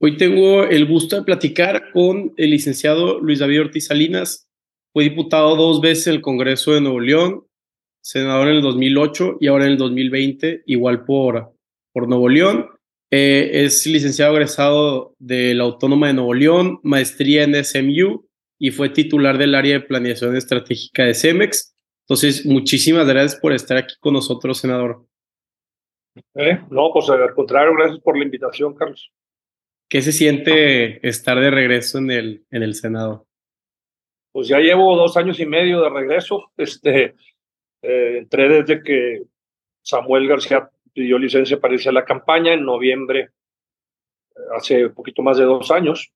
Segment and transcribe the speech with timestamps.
[0.00, 4.48] Hoy tengo el gusto de platicar con el licenciado Luis David Ortiz Salinas.
[4.92, 7.46] Fue diputado dos veces en el Congreso de Nuevo León,
[8.00, 11.52] senador en el 2008 y ahora en el 2020, igual por,
[11.92, 12.68] por Nuevo León.
[13.10, 18.24] Eh, es licenciado egresado de la Autónoma de Nuevo León, maestría en SMU
[18.56, 21.74] y fue titular del área de planeación estratégica de CEMEX.
[22.06, 25.04] Entonces, muchísimas gracias por estar aquí con nosotros, senador.
[26.34, 29.10] Eh, no, pues al contrario, gracias por la invitación, Carlos.
[29.88, 33.26] ¿Qué se siente estar de regreso en el, en el Senado?
[34.32, 36.52] Pues ya llevo dos años y medio de regreso.
[36.58, 37.14] Este,
[37.80, 39.22] eh, entré desde que
[39.80, 43.30] Samuel García pidió licencia para irse a la campaña en noviembre,
[44.36, 46.12] eh, hace un poquito más de dos años.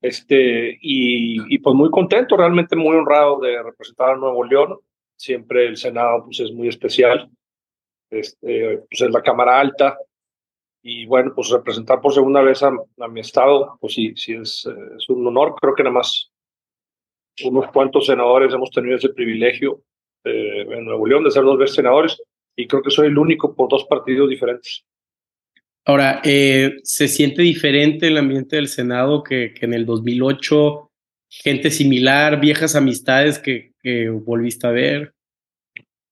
[0.00, 4.78] Este, y, y, pues muy contento, realmente muy honrado de representar a Nuevo León.
[5.14, 7.28] Siempre el Senado pues, es muy especial.
[8.08, 9.98] Este, pues es la Cámara Alta,
[10.88, 12.70] y bueno, pues representar por segunda vez a,
[13.08, 15.54] mi estado, pues sí, sí es, eh, es, un honor.
[15.60, 16.30] Creo que nada más
[17.44, 19.82] unos cuantos senadores hemos tenido ese privilegio
[20.24, 22.20] eh, en Nuevo León de ser dos veces senadores
[22.56, 24.82] y creo que soy el único por dos partidos diferentes.
[25.84, 30.90] Ahora, eh, ¿se siente diferente el ambiente del Senado que, que, en el 2008?
[31.28, 35.12] Gente similar, viejas amistades que, que volviste a ver.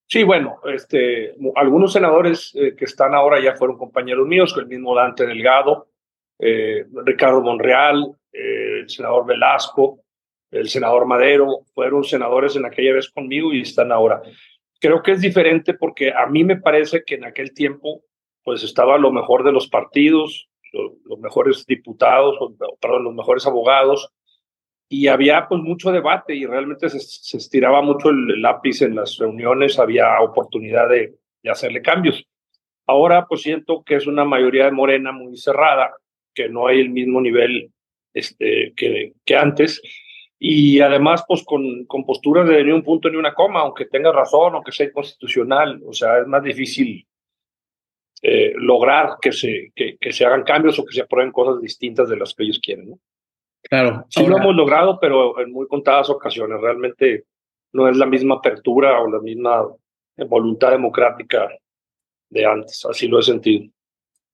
[0.08, 4.94] Sí, bueno, este, algunos senadores eh, que están ahora ya fueron compañeros míos, el mismo
[4.94, 5.88] Dante Delgado,
[6.38, 10.04] eh, Ricardo Monreal, eh, el senador Velasco,
[10.52, 14.22] el senador Madero, fueron senadores en aquella vez conmigo y están ahora.
[14.78, 18.02] Creo que es diferente porque a mí me parece que en aquel tiempo
[18.44, 22.36] pues estaba lo mejor de los partidos, los mejores diputados,
[22.80, 24.12] perdón, los mejores abogados,
[24.88, 29.78] y había pues mucho debate y realmente se, estiraba mucho el, lápiz en las reuniones,
[29.78, 32.24] había oportunidad de, de, hacerle cambios.
[32.86, 35.92] Ahora pues siento que es una mayoría de Morena muy cerrada,
[36.34, 37.72] que no hay el mismo nivel
[38.14, 39.82] este, que, que antes
[40.38, 44.12] y además pues con, con posturas de ni un punto ni una coma, aunque tenga
[44.12, 47.06] razón, aunque sea inconstitucional, o sea, es más difícil
[48.22, 52.08] eh, lograr que se, que, que se hagan cambios o que se aprueben cosas distintas
[52.08, 52.98] de las que ellos quieren, ¿no?
[53.68, 54.04] Claro.
[54.08, 56.60] Sí lo hemos logrado, pero en muy contadas ocasiones.
[56.60, 57.24] Realmente
[57.72, 59.66] no es la misma apertura o la misma
[60.28, 61.48] voluntad democrática
[62.30, 62.84] de antes.
[62.84, 63.70] Así lo he sentido.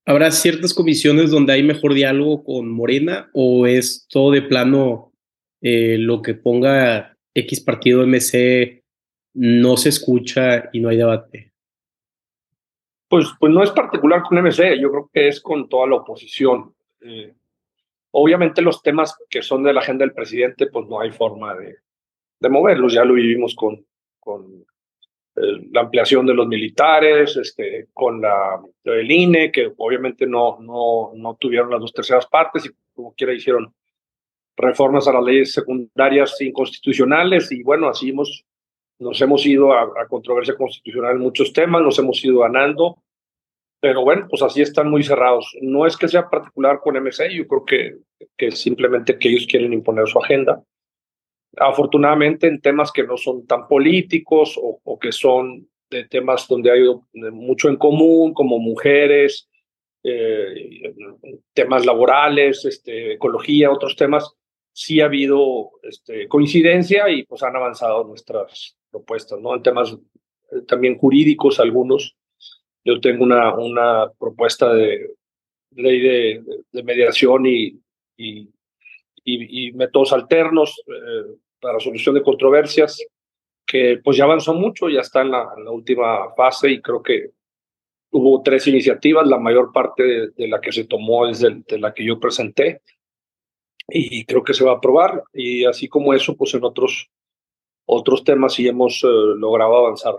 [0.04, 5.12] ¿Habrá ciertas comisiones donde hay mejor diálogo con Morena o es todo de plano
[5.60, 8.82] eh, lo que ponga X partido MC
[9.34, 11.53] no se escucha y no hay debate?
[13.09, 16.75] Pues, pues no es particular con MC, yo creo que es con toda la oposición.
[17.00, 17.34] Eh,
[18.12, 21.77] Obviamente los temas que son de la agenda del presidente, pues no hay forma de,
[22.39, 23.84] de moverlos, ya lo vivimos con,
[24.21, 24.65] con
[25.34, 31.37] la ampliación de los militares, este, con la el INE, que obviamente no, no, no
[31.37, 33.75] tuvieron las dos terceras partes y como quiera hicieron
[34.56, 40.55] reformas a las leyes secundarias inconstitucionales y bueno, así nos hemos ido a, a controversia
[40.55, 42.99] constitucional en muchos temas, nos hemos ido ganando
[43.82, 45.56] pero bueno, pues así están muy cerrados.
[45.60, 47.97] No es que sea particular con MC, yo creo que,
[48.37, 50.62] que simplemente que ellos quieren imponer su agenda.
[51.56, 56.70] Afortunadamente en temas que no son tan políticos o, o que son de temas donde
[56.70, 56.82] hay
[57.32, 59.48] mucho en común, como mujeres,
[60.04, 60.94] eh,
[61.53, 64.32] temas laborales, este, ecología, otros temas,
[64.72, 69.56] sí ha habido este, coincidencia y pues han avanzado nuestras propuestas, ¿no?
[69.56, 72.16] En temas eh, también jurídicos algunos,
[72.84, 75.15] yo tengo una, una propuesta de
[75.75, 77.81] ley de, de, mediación y,
[78.16, 78.48] y,
[79.25, 82.98] y, métodos alternos eh, para solución de controversias
[83.65, 87.03] que pues ya avanzó mucho, ya está en la, en la última fase y creo
[87.03, 87.31] que
[88.10, 91.78] hubo tres iniciativas, la mayor parte de, de la que se tomó es de, de,
[91.78, 92.82] la que yo presenté
[93.88, 97.09] y creo que se va a aprobar y así como eso, pues en otros,
[97.87, 100.14] otros temas sí hemos eh, logrado avanzar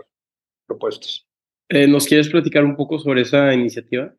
[0.66, 1.26] propuestas.
[1.68, 4.12] Eh, ¿Nos quieres platicar un poco sobre esa iniciativa?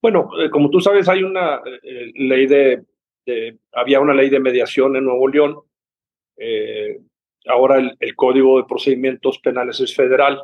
[0.00, 2.84] Bueno, eh, como tú sabes, hay una eh, ley de,
[3.72, 5.56] había una ley de mediación en Nuevo León.
[7.46, 10.42] Ahora el, Código de Procedimientos Penales es federal.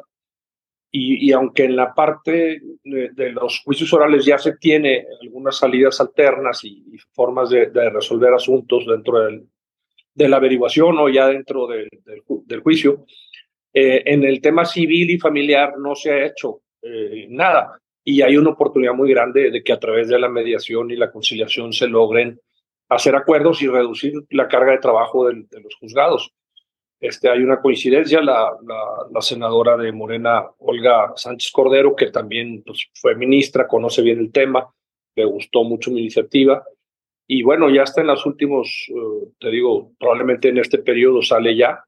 [0.97, 6.65] Y, aunque en la parte de, los juicios orales ya se tiene algunas salidas alternas
[6.65, 9.45] y, formas de, de, resolver asuntos dentro del,
[10.15, 11.89] de la averiguación o ya dentro del,
[12.47, 13.05] del juicio,
[13.75, 18.37] eh, en el tema civil y familiar no se ha hecho eh, nada y hay
[18.37, 21.89] una oportunidad muy grande de que a través de la mediación y la conciliación se
[21.89, 22.39] logren
[22.89, 26.31] hacer acuerdos y reducir la carga de trabajo de, los juzgados.
[27.01, 28.57] Este, hay una coincidencia, la,
[29.21, 34.71] senadora de Morena, Olga Sánchez Cordero, que también pues, fue ministra, conoce bien el tema,
[35.17, 36.63] le gustó mucho mi iniciativa.
[37.27, 41.57] Y bueno, ya está en los últimos, eh, te digo, probablemente en este periodo sale
[41.57, 41.83] ya.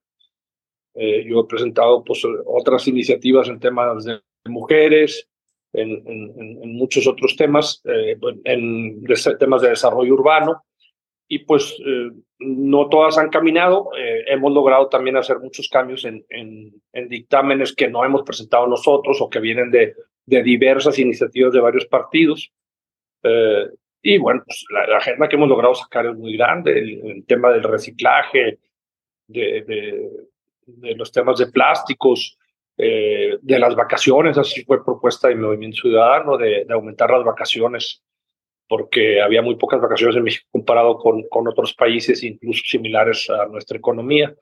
[0.97, 5.29] Eh, yo he presentado pues, otras iniciativas en temas de mujeres,
[5.73, 9.05] en, en, muchos otros temas, eh, en
[9.39, 10.65] temas de desarrollo urbano.
[11.29, 11.77] Y pues
[12.39, 13.91] no todas han caminado.
[14.29, 19.29] hemos logrado también hacer muchos cambios en, en, dictámenes que no hemos presentado nosotros o
[19.29, 19.97] que vienen de,
[20.27, 22.53] de diversas iniciativas de varios partidos.
[23.23, 23.69] Eh,
[24.03, 27.63] y bueno, pues la, agenda que hemos logrado sacar es muy grande, el, tema del
[27.63, 28.59] reciclaje,
[29.29, 30.11] de, de,
[30.67, 32.39] los temas de plásticos,
[32.79, 38.03] eh, de las vacaciones, así fue propuesta del Movimiento Ciudadano, de, aumentar las vacaciones,
[38.69, 43.47] porque había muy pocas vacaciones en México comparado con, con otros países, incluso similares a
[43.47, 44.35] nuestra economía.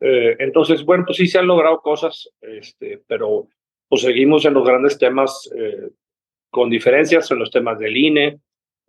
[0.00, 3.48] Eh, entonces, bueno, pues sí se han logrado cosas, este, pero
[3.88, 5.90] pues seguimos en los grandes temas eh,
[6.50, 8.26] con diferencias en los temas del INE,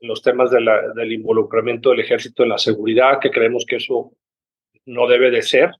[0.01, 3.77] en los temas de la, del involucramiento del ejército en la seguridad, que creemos que
[3.77, 4.13] eso
[4.85, 5.71] no debe de ser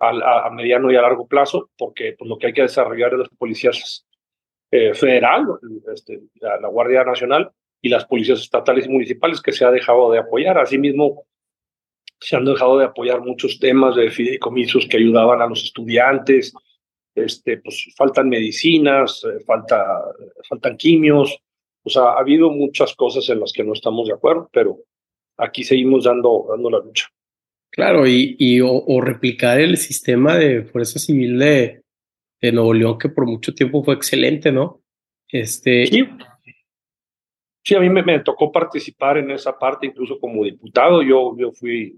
[0.00, 3.18] a, a mediano y a largo plazo, porque pues, lo que hay que desarrollar es
[3.20, 4.06] las policías
[4.72, 5.46] eh, federal,
[5.92, 7.50] este, la, Guardia Nacional
[7.82, 10.58] y las policías estatales y municipales que se ha dejado de apoyar.
[10.58, 11.24] Asimismo,
[12.20, 16.54] se han dejado de apoyar muchos temas de fideicomisos que ayudaban a los estudiantes,
[17.16, 19.84] este, pues faltan medicinas, eh, falta,
[20.48, 21.36] faltan quimios,
[21.82, 24.78] o sea, ha habido muchas cosas en las que no estamos de acuerdo, pero
[25.36, 27.08] aquí seguimos dando, dando la lucha.
[27.70, 31.82] Claro, y, y o, replicar el sistema de fuerza civil de,
[32.40, 34.82] de, Nuevo León, que por mucho tiempo fue excelente, ¿no?
[35.28, 35.86] Este...
[35.86, 36.08] Sí,
[37.62, 41.02] sí a mí me, me tocó participar en esa parte, incluso como diputado.
[41.02, 41.96] Yo, yo fui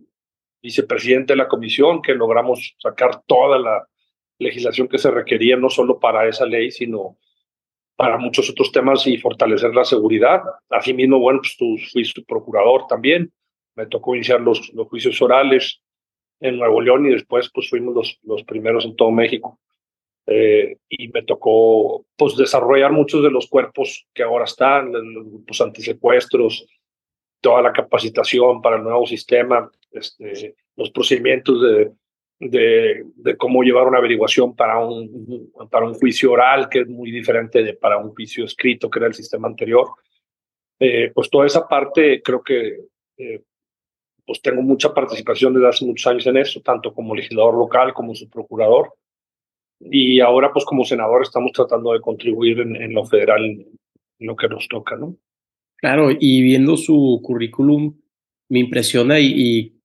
[0.62, 3.86] vicepresidente de la comisión, que logramos sacar toda la,
[4.42, 7.16] legislación que se requería no solo para esa ley, sino
[7.96, 10.42] para muchos otros temas y fortalecer la seguridad.
[10.68, 13.32] Asimismo, bueno, pues tú fuiste procurador también.
[13.74, 15.80] Me tocó iniciar los, los juicios orales
[16.40, 19.58] en Nuevo León y después pues fuimos los, los primeros en todo México.
[20.26, 25.60] Eh, y me tocó pues desarrollar muchos de los cuerpos que ahora están, los grupos
[25.60, 26.66] antisecuestros,
[27.40, 31.92] toda la capacitación para el nuevo sistema, este, los procedimientos de,
[32.38, 37.62] de, cómo llevar una averiguación para un, para un juicio oral, que es muy diferente
[37.62, 39.88] de para un juicio escrito, que era el sistema anterior.
[40.78, 42.80] Eh, pues toda esa parte creo que
[43.16, 43.42] eh,
[44.26, 48.14] pues tengo mucha participación desde hace muchos años en eso, tanto como legislador local como
[48.14, 48.94] su procurador.
[49.80, 53.66] Y ahora pues como senador estamos tratando de contribuir en, lo federal, en
[54.18, 55.16] lo que nos toca, ¿no?
[55.76, 57.98] Claro, y viendo su currículum,
[58.48, 59.82] me impresiona y, y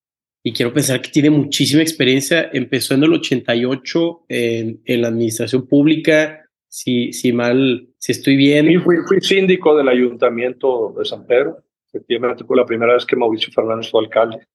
[0.47, 2.49] y quiero pensar que tiene muchísima experiencia.
[2.53, 8.65] Empezó en el 88 en, en la administración pública, si, si mal, si estoy bien.
[8.67, 11.57] Sí, fui, fui, síndico del ayuntamiento de San Pedro.
[11.87, 14.45] Efectivamente fue la primera vez que Mauricio Fernández fue alcalde.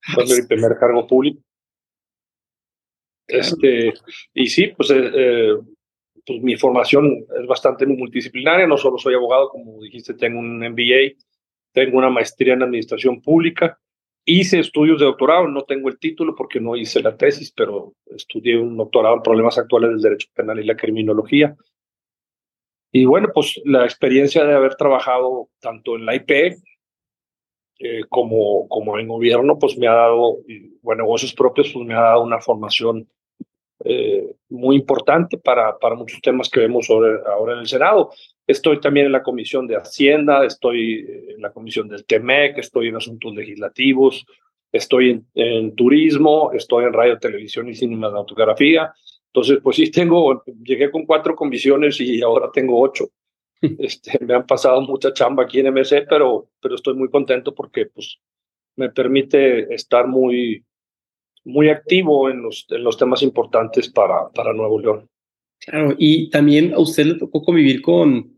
[0.00, 1.40] Fue mi primer cargo público.
[3.26, 3.94] Este,
[4.34, 5.54] y sí, pues, eh, eh,
[6.26, 8.66] pues mi formación es bastante multidisciplinaria.
[8.66, 11.16] No solo soy abogado, como dijiste, tengo un MBA,
[11.72, 13.78] tengo una maestría en administración pública
[14.26, 18.56] Hice estudios de doctorado, no tengo el título porque no hice la tesis, pero estudié
[18.56, 21.54] un doctorado en problemas actuales del derecho penal y la criminología.
[22.90, 26.56] Y bueno, pues la experiencia de haber trabajado tanto en la IP
[27.78, 30.38] eh, como, como en gobierno, pues me ha dado,
[30.82, 33.08] bueno, negocios propios, pues me ha dado una formación
[33.86, 38.10] eh, muy importante para, para muchos temas que vemos ahora en el Senado.
[38.46, 42.96] Estoy también en la Comisión de Hacienda, estoy en la Comisión del TEMEC, estoy en
[42.96, 44.24] asuntos legislativos,
[44.72, 48.92] estoy en, turismo, estoy en radio, televisión y cinematografía.
[49.26, 53.08] Entonces, pues sí, tengo, llegué con cuatro comisiones y ahora tengo ocho.
[53.78, 57.86] Este, me han pasado mucha chamba aquí en MC, pero, pero estoy muy contento porque
[57.86, 58.18] pues,
[58.76, 60.64] me permite estar muy,
[61.44, 65.08] muy activo en los, en los temas importantes para, para Nuevo León.
[65.60, 68.34] Claro, y también a usted le tocó convivir con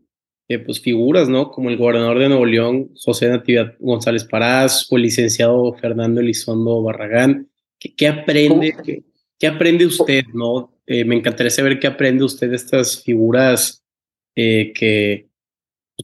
[0.49, 1.51] eh, pues figuras, ¿no?
[1.51, 6.81] Como el gobernador de Nuevo León, José Natividad González Parás, o el licenciado Fernando Elizondo
[6.83, 7.49] Barragán.
[7.77, 9.03] ¿Qué, aprende,
[9.37, 10.73] qué, aprende usted, no?
[10.85, 13.83] Eh, me encantaría saber qué aprende usted de estas figuras
[14.39, 15.29] eh, que,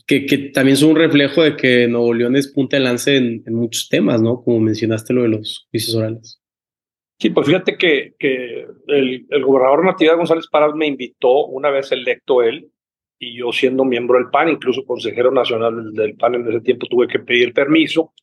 [0.08, 3.88] que, también son un reflejo de que Nuevo León es punta de lance en, muchos
[3.90, 4.42] temas, ¿no?
[4.44, 6.42] Como mencionaste lo de los juicios orales.
[7.20, 11.92] Sí, pues fíjate que, que el, el, gobernador Natividad González Parás me invitó una vez
[11.92, 12.72] electo él,
[13.20, 17.08] y yo siendo miembro del PAN, incluso consejero nacional del PAN en ese tiempo, tuve
[17.08, 18.14] que pedir permiso,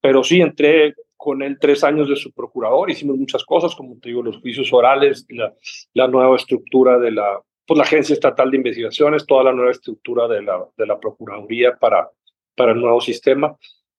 [0.00, 4.08] pero sí entré con él tres años de su procurador, hicimos muchas cosas, como te
[4.08, 5.52] digo, los juicios orales, la,
[5.92, 10.28] la nueva estructura de la, pues la Agencia Estatal de Investigaciones, toda la nueva estructura
[10.28, 12.10] de la, de la Procuraduría para,
[12.54, 13.56] para el nuevo sistema.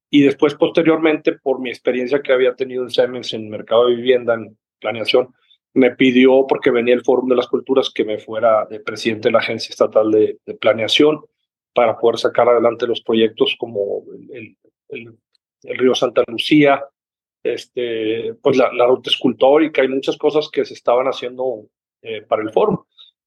[0.10, 4.36] Y después, posteriormente, por mi experiencia que había tenido en Siemens en mercado de vivienda,
[4.36, 5.34] en planeación,
[5.74, 9.34] me pidió, porque venía el Fórum de las Culturas, que me fuera de presidente de
[9.34, 11.22] la Agencia Estatal de, Planeación
[11.74, 14.56] para poder sacar adelante los proyectos como el,
[14.90, 15.18] el,
[15.78, 16.82] río Santa Lucía,
[17.44, 21.68] este, pues la, ruta escultórica y muchas cosas que se estaban haciendo
[22.02, 22.78] eh, para el fórum.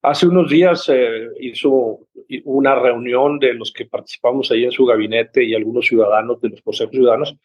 [0.02, 2.00] Hace unos días eh, hizo
[2.44, 6.62] una reunión de los que participamos ahí en su gabinete y algunos ciudadanos de los
[6.62, 7.36] consejos ciudadanos.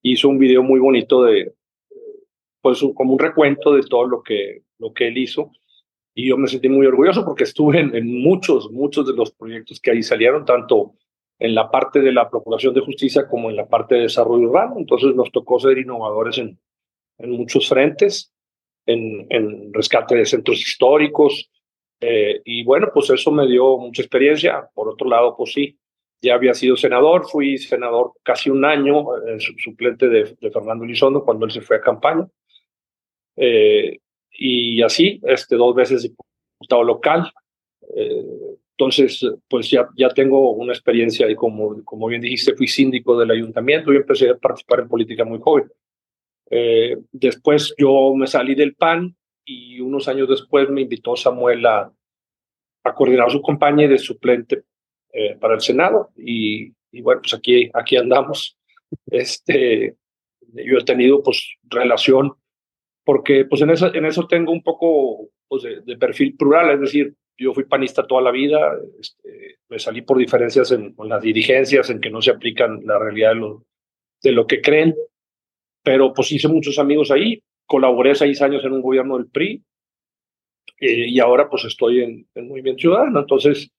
[0.00, 1.52] Hizo un video muy bonito de,
[2.62, 5.50] pues como un recuento de todo lo que, lo que él hizo.
[6.14, 9.90] Y yo me sentí muy orgulloso porque estuve en, muchos, muchos de los proyectos que
[9.90, 10.94] ahí salieron, tanto
[11.38, 14.76] en la parte de la Procuración de Justicia como en la parte de desarrollo urbano.
[14.78, 16.58] Entonces nos tocó ser innovadores en,
[17.18, 18.32] en muchos frentes,
[18.86, 21.50] en, en rescate de centros históricos.
[22.00, 24.68] Eh, y bueno, pues eso me dio mucha experiencia.
[24.74, 25.78] Por otro lado, pues sí,
[26.20, 31.24] ya había sido senador, fui senador casi un año, eh, suplente de, de Fernando Elizondo
[31.24, 32.26] cuando él se fue a campaña.
[33.36, 33.98] Eh,
[34.32, 37.32] y así, este, dos veces diputado local.
[37.94, 38.24] Eh,
[38.72, 43.32] entonces, pues ya, ya tengo una experiencia y como, como bien dijiste, fui síndico del
[43.32, 45.68] ayuntamiento y empecé a participar en política muy joven.
[46.50, 49.16] Eh, después yo me salí del PAN
[49.48, 51.92] y unos años después me invitó Samuel a,
[52.94, 54.62] coordinar su campaña de suplente
[55.40, 56.10] para el Senado.
[56.16, 58.56] Y, y, bueno, pues aquí, aquí andamos.
[59.10, 59.94] Este,
[60.54, 62.32] yo he tenido pues relación
[63.08, 67.14] porque pues en eso, en eso tengo un poco pues, de, perfil plural, es decir,
[67.38, 72.02] yo fui panista toda la vida, este, me salí por diferencias en, las dirigencias, en
[72.02, 73.64] que no se aplican la realidad de lo,
[74.22, 74.94] de lo que creen,
[75.82, 79.62] pero pues hice muchos amigos ahí, colaboré seis años en un gobierno del PRI
[80.80, 83.70] eh, y ahora pues estoy en, en Movimiento Ciudadano, entonces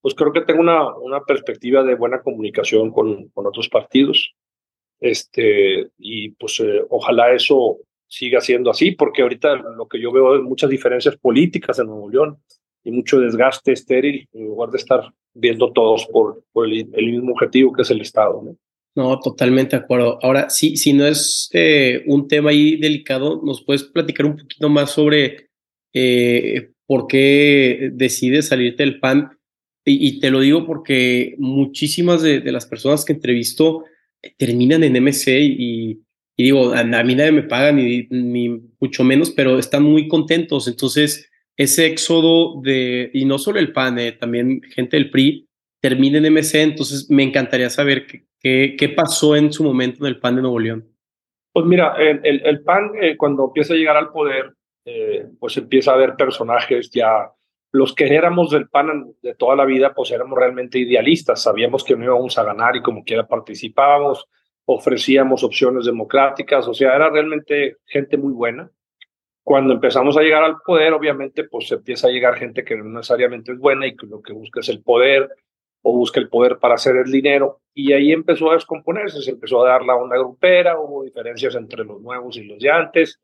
[0.00, 4.32] pues creo que tengo una, una perspectiva de buena comunicación con, con otros partidos,
[5.00, 10.36] este, y pues eh, ojalá eso siga siendo así, porque ahorita lo que yo veo
[10.36, 12.38] es muchas diferencias políticas en Nuevo León
[12.84, 17.72] y mucho desgaste estéril, en lugar de estar viendo todos por, por el, mismo objetivo
[17.72, 18.40] que es el Estado.
[18.42, 18.56] ¿no?
[18.98, 20.18] No, totalmente de acuerdo.
[20.24, 24.68] Ahora, sí, si no es eh, un tema ahí delicado, ¿nos puedes platicar un poquito
[24.68, 25.50] más sobre
[25.94, 29.38] eh, por qué decides salirte del PAN?
[29.84, 33.84] Y, te lo digo porque muchísimas de, las personas que entrevisto
[34.36, 36.00] terminan en MC y,
[36.36, 38.48] digo, a, mí nadie me paga, ni, ni
[38.80, 40.66] mucho menos, pero están muy contentos.
[40.66, 45.46] Entonces, ese éxodo de, y no solo el PAN, eh, también gente del PRI,
[45.80, 50.20] termina en MC, entonces me encantaría saber qué, qué, pasó en su momento en el
[50.20, 50.88] PAN de Nuevo León.
[51.52, 54.54] Pues mira, el, el, PAN eh, cuando empieza a llegar al poder,
[54.84, 57.30] eh, pues empieza a haber personajes ya,
[57.72, 61.96] los que éramos del PAN de toda la vida, pues éramos realmente idealistas, sabíamos que
[61.96, 64.26] no íbamos a ganar y como quiera participábamos,
[64.66, 68.70] ofrecíamos opciones democráticas, o sea, era realmente gente muy buena.
[69.42, 73.52] Cuando empezamos a llegar al poder, obviamente, pues empieza a llegar gente que no necesariamente
[73.52, 75.30] es buena y que lo que busca es el poder
[75.88, 77.60] o busca el poder para hacer el dinero.
[77.72, 81.84] Y ahí empezó a descomponerse, se empezó a dar la onda grupera, hubo diferencias entre
[81.84, 83.18] los nuevos y los de antes,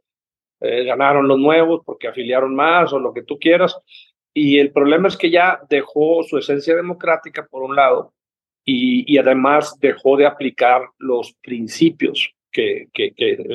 [0.60, 3.76] eh, ganaron los nuevos porque afiliaron más o lo que tú quieras.
[4.32, 8.14] Y el problema es que ya dejó su esencia democrática por un lado
[8.64, 13.12] y, además dejó de aplicar los principios que, que,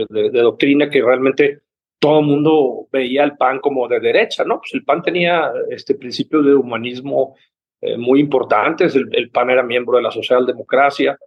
[0.07, 1.61] de, doctrina que realmente
[1.97, 4.59] todo el mundo veía el PAN como de derecha, ¿no?
[4.59, 7.35] Pues el PAN tenía este principio de humanismo
[7.81, 11.17] eh, muy importantes, el, el, PAN era miembro de la socialdemocracia,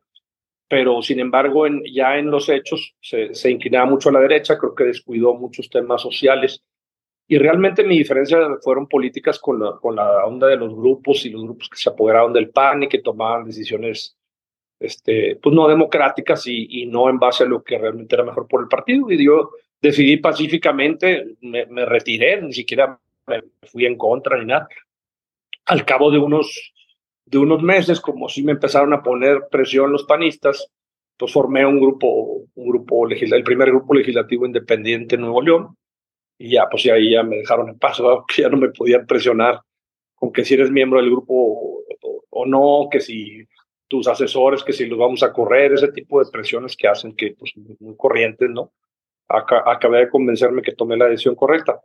[0.69, 4.59] pero sin embargo en, ya en los hechos se, se inclinaba mucho a la derecha,
[4.59, 6.63] creo que descuidó muchos temas sociales
[7.29, 11.31] y realmente mi diferencia fueron políticas con la, con la onda de los grupos y
[11.31, 14.17] los grupos que se apoderaron del PAN y que tomaban decisiones
[14.79, 18.49] este, pues no democráticas y, y no en base a lo que realmente era mejor
[18.49, 19.11] por el partido.
[19.11, 24.69] Y yo decidí pacíficamente, me, me retiré, ni siquiera me fui en contra ni nada.
[25.67, 26.73] Al cabo de unos,
[27.25, 30.69] de unos meses, como si me empezaron a poner presión los panistas,
[31.17, 35.77] pues formé un grupo, un grupo el primer grupo legislativo independiente en Nuevo León,
[36.39, 37.99] y ya, pues ahí ya me dejaron en paz,
[38.35, 39.61] que ya no me podían presionar
[40.15, 41.85] con que si eres miembro del grupo
[42.31, 43.47] o, no, que si
[43.89, 47.35] tus asesores, que si los vamos a correr, ese tipo de presiones que hacen que,
[47.39, 48.73] pues, muy corrientes, ¿no?
[49.29, 51.81] acabé de convencerme que tomé la decisión correcta.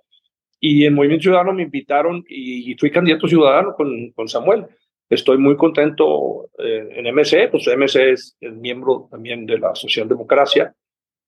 [0.60, 4.66] Y en Movimiento Ciudadano me invitaron y, fui candidato ciudadano con, con Samuel.
[5.10, 10.76] Estoy muy contento eh, en MC, pues MC es, el miembro también de la socialdemocracia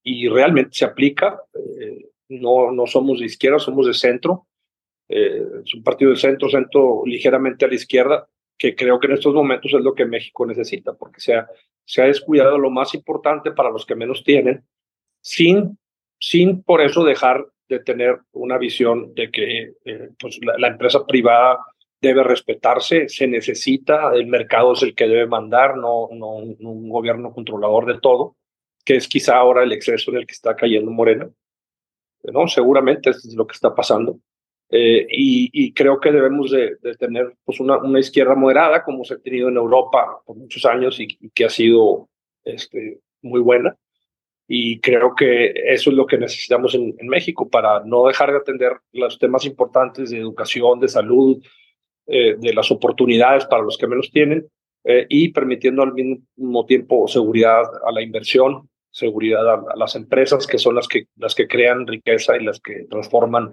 [0.03, 1.39] y realmente se aplica.
[1.53, 4.47] Eh, no, no somos de izquierda, somos de centro.
[5.07, 9.13] Eh, es un partido de centro, centro ligeramente a la izquierda, que creo que en
[9.13, 11.47] estos momentos es lo que México necesita, porque se ha,
[11.85, 14.65] se ha descuidado lo más importante para los que menos tienen,
[15.21, 15.79] sin,
[16.19, 21.59] sin por eso dejar de tener una visión de que eh, pues la, empresa privada
[22.01, 27.31] debe respetarse, se necesita, el mercado es el que debe mandar, no, no un, gobierno
[27.31, 28.35] controlador de todo,
[28.83, 31.29] que es quizá ahora el exceso en el que está cayendo Morena.
[32.23, 32.47] ¿no?
[32.47, 34.19] Seguramente es lo que está pasando.
[34.71, 39.19] Eh, y, creo que debemos de, tener pues una, una, izquierda moderada, como se ha
[39.19, 42.07] tenido en Europa por muchos años y, y que ha sido
[42.43, 43.77] este, muy buena
[44.51, 48.77] y creo que eso es lo que necesitamos en, México para no dejar de atender
[48.93, 51.37] los temas importantes de educación, de salud,
[52.07, 54.47] eh, de las oportunidades para los que menos tienen
[54.85, 60.57] eh, y permitiendo al mismo tiempo seguridad a la inversión, seguridad a, las empresas que
[60.57, 63.51] son las que, las que crean riqueza y las que transforman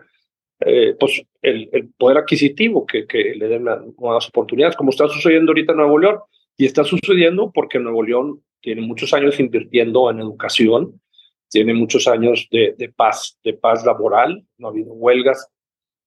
[0.61, 3.65] eh, pues el, el, poder adquisitivo que, que le den
[3.99, 6.21] nuevas oportunidades, como está sucediendo ahorita en Nuevo León.
[6.57, 11.01] Y está sucediendo porque Nuevo León tiene muchos años invirtiendo en educación,
[11.49, 15.49] tiene muchos años de, de paz, de paz laboral, no ha habido huelgas,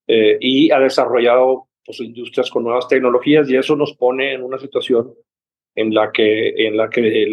[0.07, 4.59] eh, y ha desarrollado pues, industrias con nuevas tecnologías y eso nos pone en una
[4.59, 5.13] situación
[5.73, 7.31] en la que, en la que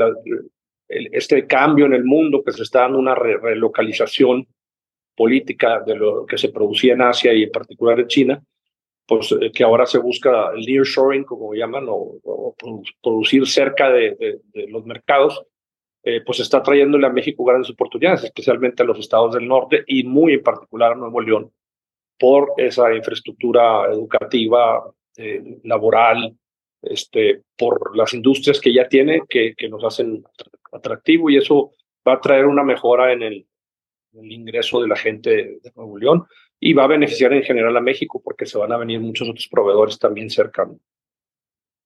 [0.87, 4.47] este cambio en el mundo, que se está dando una relocalización
[5.17, 8.45] política de lo que se producía en Asia y en particular en China,
[9.07, 12.19] pues eh, que ahora se busca el nearshoring, como llaman, o,
[13.03, 15.43] producir cerca de, los mercados,
[16.03, 20.05] eh, pues está trayéndole a México grandes oportunidades, especialmente a los estados del norte y
[20.05, 21.53] muy en particular a Nuevo León,
[22.19, 24.83] por esa infraestructura educativa,
[25.17, 26.37] eh, laboral,
[26.83, 30.25] este, por las industrias que ya tiene, que, que nos hacen
[30.73, 31.73] atractivo y eso
[32.07, 33.47] va a traer una mejora en el,
[34.15, 36.27] el ingreso de la gente de Nuevo León
[36.61, 39.49] y va a beneficiar en general a México porque se van a venir muchos otros
[39.49, 40.79] proveedores también cercanos.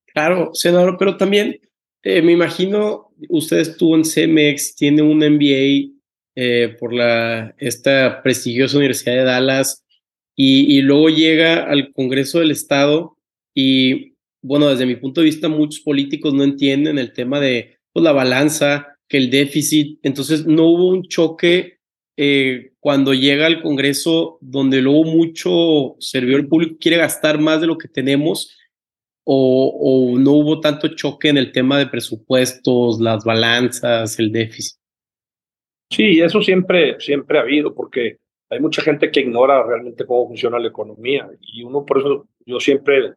[0.07, 1.59] Claro, senador, pero también
[2.03, 5.93] eh, me imagino, usted estuvo en CEMEX, tiene un MBA
[6.35, 9.85] eh, por la, esta prestigiosa Universidad de Dallas
[10.35, 13.17] y, y, luego llega al Congreso del Estado
[13.53, 18.03] y, bueno, desde mi punto de vista, muchos políticos no entienden el tema de pues,
[18.03, 21.80] la balanza, que el déficit, entonces no hubo un choque
[22.23, 27.79] eh, cuando llega al Congreso, donde luego mucho servidor público quiere gastar más de lo
[27.79, 28.59] que tenemos,
[29.23, 34.79] o, no hubo tanto choque en el tema de presupuestos, las balanzas, el déficit?
[35.89, 38.17] Sí, eso siempre, siempre ha habido, porque
[38.51, 41.27] hay mucha gente que ignora realmente cómo funciona la economía.
[41.41, 43.15] Y uno, por eso, yo siempre,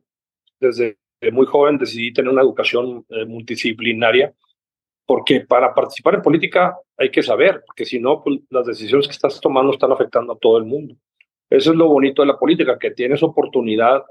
[0.59, 0.97] desde
[1.31, 4.33] muy joven, decidí tener una educación eh, multidisciplinaria
[5.07, 9.12] porque para participar en política hay que saber, porque si no, pues, las decisiones que
[9.12, 10.97] estás tomando están afectando a todo el mundo.
[11.51, 14.03] Eso es lo bonito de la política, que tienes oportunidad,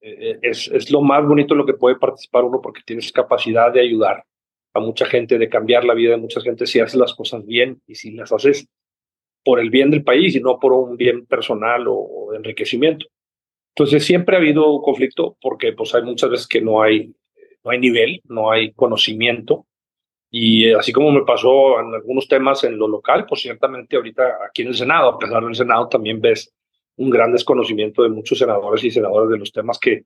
[0.00, 3.12] eh, eh, es, es lo más bonito en lo que puede participar uno porque tienes
[3.12, 4.24] capacidad de ayudar
[4.74, 7.80] a mucha gente, de cambiar la vida de mucha gente si haces las cosas bien
[7.86, 8.68] y si las haces
[9.44, 13.06] por el bien del país y no por un bien personal o, de enriquecimiento.
[13.74, 17.14] Entonces siempre ha habido conflicto porque pues hay muchas veces que no hay,
[17.64, 19.66] no hay nivel, no hay conocimiento
[20.30, 24.38] y eh, así como me pasó en algunos temas en lo local, pues ciertamente ahorita
[24.46, 26.52] aquí en el Senado, a pesar del Senado, también ves
[26.96, 30.04] un gran desconocimiento de muchos senadores y senadoras de los temas que,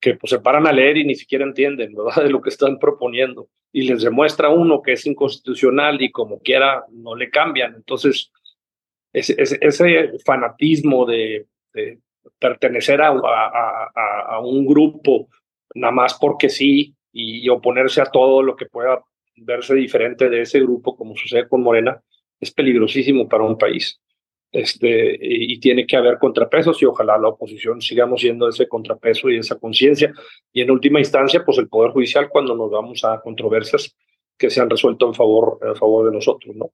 [0.00, 2.78] que pues, se paran a leer y ni siquiera entienden, ¿verdad?, de lo que están
[2.78, 3.48] proponiendo.
[3.72, 7.74] Y les demuestra uno que es inconstitucional y como quiera no le cambian.
[7.74, 8.30] Entonces,
[9.12, 11.98] ese, ese, fanatismo de, de
[12.38, 15.28] pertenecer a, a, a, a, un grupo
[15.74, 19.02] nada más porque sí y oponerse a todo lo que pueda
[19.40, 22.02] verse diferente de ese grupo, como sucede con Morena,
[22.40, 24.00] es peligrosísimo para un país.
[24.50, 29.36] Este, y, tiene que haber contrapesos y ojalá la oposición sigamos siendo ese contrapeso y
[29.36, 30.12] esa conciencia.
[30.52, 33.94] Y en última instancia, pues el Poder Judicial cuando nos vamos a controversias
[34.38, 36.70] que se han resuelto en favor, en favor de nosotros, ¿no?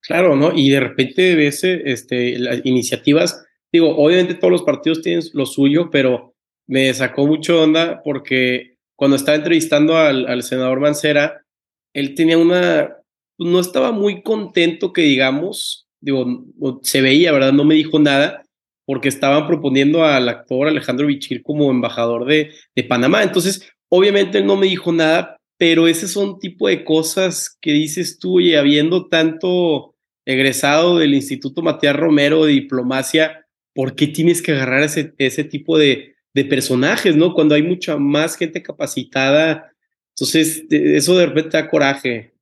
[0.00, 0.52] Claro, ¿no?
[0.54, 5.90] Y de repente ves este, las iniciativas, digo, obviamente todos los partidos tienen lo suyo,
[5.90, 6.34] pero
[6.68, 11.44] me sacó mucho onda porque cuando estaba entrevistando al, al senador Mancera,
[11.92, 12.96] él tenía una,
[13.36, 16.44] pues, no estaba muy contento que digamos, digo,
[16.82, 17.52] se veía, ¿verdad?
[17.52, 18.42] No me dijo nada
[18.88, 22.52] porque estaban proponiendo al actor Alejandro Bichir como embajador de,
[22.88, 23.22] Panamá.
[23.22, 28.18] Entonces, obviamente él no me dijo nada, pero ese son tipo de cosas que dices
[28.18, 34.52] tú, y habiendo tanto egresado del Instituto Matías Romero de Diplomacia, ¿por qué tienes que
[34.52, 37.34] agarrar ese, ese tipo de, de personajes, no?
[37.34, 39.72] Cuando hay mucha más gente capacitada
[40.18, 42.32] entonces, eso de repente da coraje.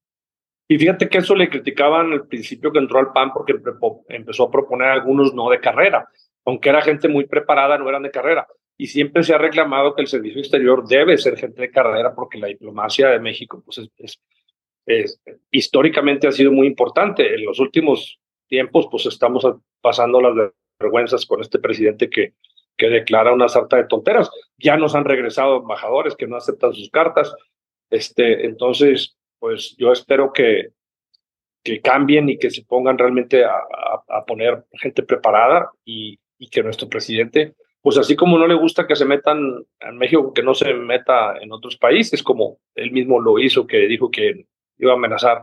[0.67, 3.55] Y fíjate que eso le criticaban al principio que entró al PAN porque
[4.09, 6.09] empezó a proponer algunos no de carrera,
[6.47, 8.47] aunque era gente muy preparada, no eran de carrera.
[8.79, 12.39] Y siempre se ha reclamado que el servicio exterior debe ser gente de carrera porque
[12.39, 13.87] la diplomacia de México pues
[14.87, 17.35] es, históricamente ha sido muy importante.
[17.35, 19.47] En los últimos tiempos, pues estamos
[19.83, 22.33] pasando las vergüenzas con este presidente que,
[22.79, 24.31] que declara una sarta de tonteras.
[24.57, 27.35] Ya nos han regresado embajadores que no aceptan sus cartas.
[27.91, 30.71] Este, entonces, pues yo espero que,
[31.63, 33.61] que cambien y que se pongan realmente a,
[34.09, 38.87] a, poner gente preparada y, y, que nuestro presidente, pues así como no le gusta
[38.87, 43.21] que se metan en México, que no se meta en otros países, como él mismo
[43.21, 44.47] lo hizo, que dijo que
[44.79, 45.43] iba a amenazar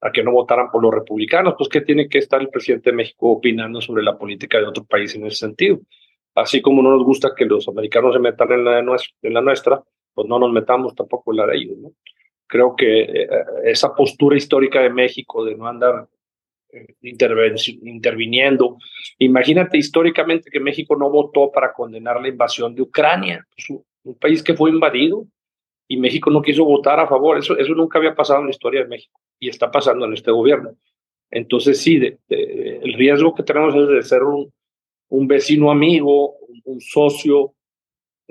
[0.00, 2.96] a que no votaran por los republicanos, pues ¿qué tiene que estar el presidente de
[2.96, 5.78] México opinando sobre la política de otro país en ese sentido?
[6.34, 8.64] Así como no nos gusta que los americanos se metan en
[9.34, 9.82] la nuestra,
[10.14, 11.78] pues no nos metamos tampoco en la de ellos.
[12.46, 13.28] Creo que eh,
[13.64, 16.08] esa postura histórica de México de no andar
[16.72, 18.78] eh, interviniendo.
[19.18, 24.42] Imagínate históricamente que México no votó para condenar la invasión de Ucrania, pues, un país
[24.42, 25.26] que fue invadido
[25.88, 27.38] y México no quiso votar a favor.
[27.38, 30.30] Eso, eso nunca había pasado en la historia de México y está pasando en este
[30.30, 30.76] gobierno.
[31.30, 31.98] Entonces, sí,
[32.28, 34.52] el riesgo que tenemos es de ser un,
[35.12, 37.54] un vecino amigo, un, socio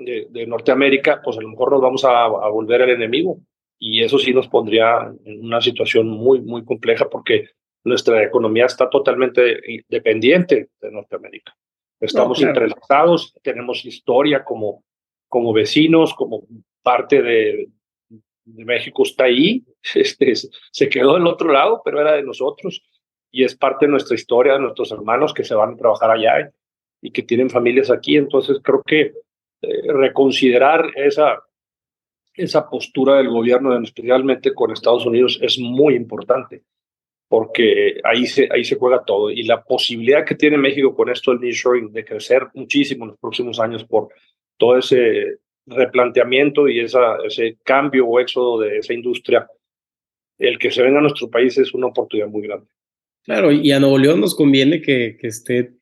[0.04, 3.38] de, de, Norteamérica, pues a lo mejor nos vamos a, a, volver el enemigo.
[3.78, 7.48] Y eso sí nos pondría en una situación muy, muy compleja porque
[7.84, 11.54] nuestra economía está totalmente dependiente de Norteamérica.
[12.00, 14.84] Estamos entrelazados, tenemos historia como,
[15.28, 16.42] como vecinos, como
[16.82, 17.68] parte de,
[18.44, 22.82] de México está ahí, este, se quedó del otro lado, pero era de nosotros
[23.30, 26.52] y es parte de nuestra historia, de nuestros hermanos que se van a trabajar allá
[27.00, 28.16] y que tienen familias aquí.
[28.16, 29.14] Entonces creo que
[29.62, 31.42] eh, reconsiderar esa,
[32.34, 36.62] esa postura del gobierno, especialmente con Estados Unidos, es muy importante
[37.28, 39.30] porque ahí se, ahí se juega todo.
[39.30, 43.18] Y la posibilidad que tiene México con esto del nearshoring de crecer muchísimo en los
[43.18, 44.10] próximos años por
[44.58, 49.48] todo ese replanteamiento y esa, ese cambio o éxodo de esa industria,
[50.38, 52.66] el que se venga a nuestro país es una oportunidad muy grande.
[53.22, 55.72] Claro, y a Nuevo León nos conviene que, que esté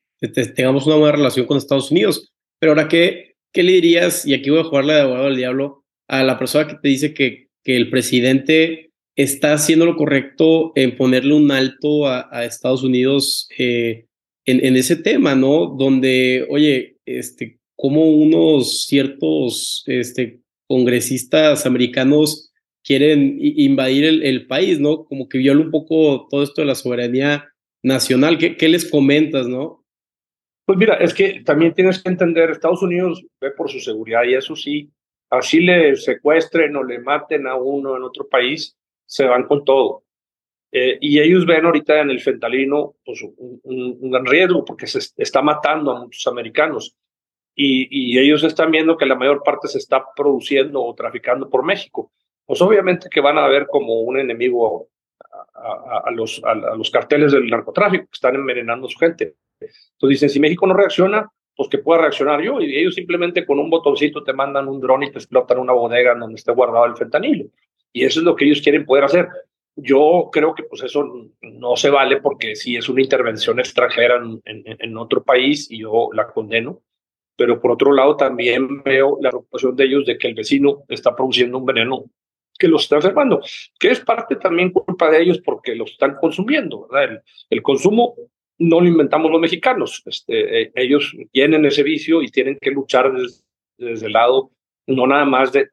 [0.55, 2.31] tengamos una buena relación con Estados Unidos.
[2.59, 5.83] Pero ahora, ¿qué, qué le dirías, y aquí voy a jugarle de abogado al diablo,
[6.07, 10.95] a la persona que te dice que, que el presidente está haciendo lo correcto en
[10.95, 14.05] ponerle un alto a, Estados Unidos eh,
[14.45, 15.75] en, en, ese tema, ¿no?
[15.77, 22.51] Donde, oye, este, como unos ciertos este, congresistas americanos
[22.83, 25.05] quieren invadir el, el, país, ¿no?
[25.05, 27.49] Como que viola un poco todo esto de la soberanía
[27.83, 28.37] nacional.
[28.37, 29.80] ¿Qué, qué les comentas, no?
[30.71, 34.35] Pues mira, es que también tienes que entender, Estados Unidos ve por su seguridad y
[34.35, 34.89] eso sí,
[35.29, 40.05] así le secuestren o le maten a uno en otro país, se van con todo.
[40.71, 45.41] Eh, y ellos ven ahorita en el fentalino pues, un, gran riesgo porque se está
[45.41, 46.95] matando a muchos americanos.
[47.53, 51.65] Y, y, ellos están viendo que la mayor parte se está produciendo o traficando por
[51.65, 52.13] México.
[52.45, 54.87] Pues obviamente que van a ver como un enemigo
[55.53, 59.35] a, a, los, a, los carteles del narcotráfico que están envenenando a su gente.
[59.61, 62.59] Entonces dicen, si México no reacciona, pues que pueda reaccionar yo.
[62.59, 66.15] Y ellos simplemente con un botoncito te mandan un dron y te explotan una bodega
[66.15, 67.45] donde esté guardado el fentanilo.
[67.93, 69.27] Y eso es lo que ellos quieren poder hacer.
[69.75, 74.97] Yo creo que pues eso no se vale porque si es una intervención extranjera en,
[74.97, 76.81] otro país y yo la condeno,
[77.35, 81.15] pero por otro lado también veo la preocupación de ellos de que el vecino está
[81.15, 82.05] produciendo un veneno
[82.59, 83.41] que los está enfermando,
[83.79, 86.87] que es parte también culpa de ellos porque lo están consumiendo.
[86.87, 87.23] ¿verdad?
[87.49, 88.15] El consumo
[88.61, 90.03] no lo inventamos los mexicanos.
[90.05, 93.11] Este, eh, ellos tienen ese vicio y tienen que luchar
[93.77, 94.51] desde, el lado
[94.87, 95.69] no nada más de,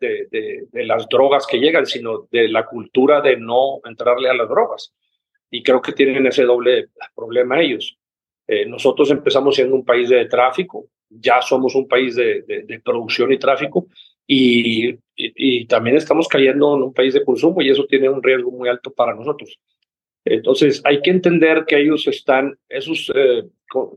[0.72, 4.94] las drogas que llegan, sino de la cultura de no entrarle a las drogas.
[5.50, 7.98] Y creo que tienen ese doble problema ellos.
[8.46, 13.38] Eh, nosotros empezamos siendo un país de tráfico, ya somos un país de, producción y
[13.38, 13.88] tráfico,
[14.26, 14.98] y,
[15.66, 18.92] también estamos cayendo en un país de consumo y eso tiene un riesgo muy alto
[18.92, 19.58] para nosotros.
[20.30, 23.44] Entonces, hay que entender que ellos están, esos eh,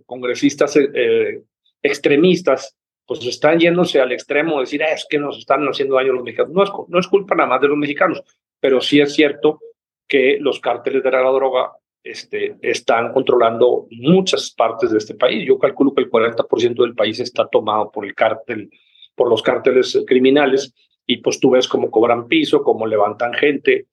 [0.06, 1.44] congresistas eh,
[1.82, 6.14] extremistas, pues están yéndose al extremo de decir, ah, es que nos están haciendo daño
[6.14, 6.54] los mexicanos.
[6.54, 8.24] No es, no es culpa nada más de los mexicanos,
[8.60, 9.60] pero sí es cierto
[10.08, 11.72] que los cárteles de la droga
[12.04, 15.46] este, están controlando muchas partes de este país.
[15.46, 18.70] Yo calculo que el 40% del país está tomado por el cártel,
[19.16, 20.74] por los cárteles criminales,
[21.06, 23.88] y pues tú ves cómo cobran piso, cómo levantan gente,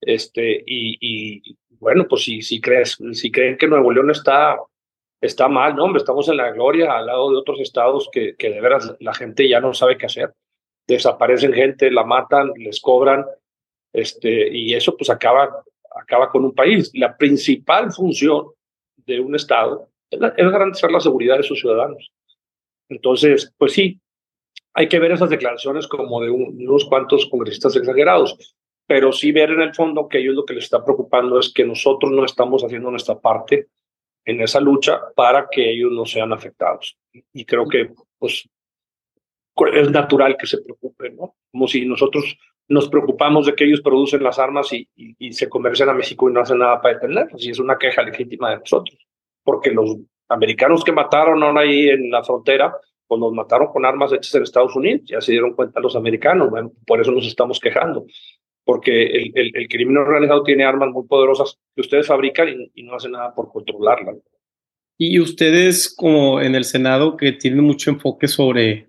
[0.00, 4.56] este, y, bueno, pues si, si, crees, si creen que Nuevo León está,
[5.20, 8.48] está mal, no, hombre, estamos en la gloria al lado de otros estados que, que
[8.48, 10.32] de veras la gente ya no sabe qué hacer.
[10.86, 13.26] Desaparecen gente, la matan, les cobran,
[13.92, 15.62] este, y eso pues acaba,
[15.94, 16.90] acaba con un país.
[16.94, 18.46] La principal función
[18.96, 22.10] de un estado es, es garantizar la seguridad de sus ciudadanos.
[22.88, 24.00] Entonces, pues sí,
[24.72, 29.62] hay que ver esas declaraciones como de unos cuantos congresistas exagerados pero sí ver en
[29.62, 32.90] el fondo que ellos lo que les está preocupando es que nosotros no estamos haciendo
[32.90, 33.68] nuestra parte
[34.24, 36.98] en esa lucha para que ellos no sean afectados.
[37.32, 38.48] Y creo que pues
[39.72, 41.36] es natural que se preocupen, ¿no?
[41.52, 42.36] Como si nosotros
[42.68, 46.32] nos preocupamos de que ellos producen las armas y, y, se comercian a México y
[46.32, 47.44] no hacen nada para detenerlos.
[47.44, 48.98] Y es una queja legítima de nosotros,
[49.42, 52.74] porque los americanos que mataron ahí en la frontera,
[53.06, 56.50] pues los mataron con armas hechas en Estados Unidos, ya se dieron cuenta los americanos,
[56.50, 58.06] bueno, por eso nos estamos quejando,
[58.64, 62.82] porque el, el, el crimen organizado tiene armas muy poderosas que ustedes fabrican y, y
[62.82, 64.16] no hacen nada por controlarlas.
[64.98, 68.88] Y ustedes como en el Senado que tienen mucho enfoque sobre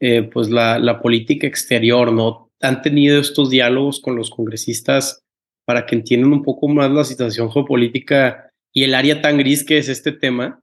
[0.00, 2.50] eh, pues la, la política exterior, ¿no?
[2.60, 5.22] ¿Han tenido estos diálogos con los congresistas
[5.64, 9.78] para que entiendan un poco más la situación geopolítica y el área tan gris que
[9.78, 10.60] es este tema?